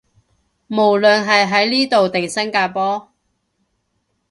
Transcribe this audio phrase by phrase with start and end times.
[0.67, 3.11] 無論係喺呢度定新加坡